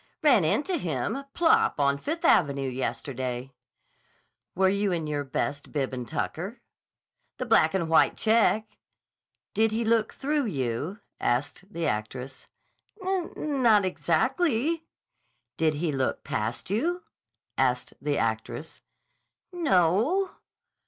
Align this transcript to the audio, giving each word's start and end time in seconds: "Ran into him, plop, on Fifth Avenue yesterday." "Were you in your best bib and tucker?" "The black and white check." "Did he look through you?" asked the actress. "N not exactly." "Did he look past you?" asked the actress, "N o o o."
"Ran 0.23 0.43
into 0.43 0.77
him, 0.79 1.25
plop, 1.35 1.79
on 1.79 1.99
Fifth 1.99 2.25
Avenue 2.25 2.67
yesterday." 2.67 3.51
"Were 4.55 4.67
you 4.67 4.91
in 4.91 5.05
your 5.05 5.23
best 5.23 5.71
bib 5.71 5.93
and 5.93 6.07
tucker?" 6.07 6.59
"The 7.37 7.45
black 7.45 7.75
and 7.75 7.87
white 7.87 8.17
check." 8.17 8.79
"Did 9.53 9.71
he 9.71 9.85
look 9.85 10.11
through 10.11 10.45
you?" 10.47 11.01
asked 11.19 11.71
the 11.71 11.85
actress. 11.85 12.47
"N 13.05 13.61
not 13.61 13.85
exactly." 13.85 14.87
"Did 15.55 15.75
he 15.75 15.91
look 15.91 16.23
past 16.23 16.71
you?" 16.71 17.03
asked 17.55 17.93
the 18.01 18.17
actress, 18.17 18.81
"N 19.53 19.67
o 19.67 19.85
o 19.85 20.25
o." 20.29 20.31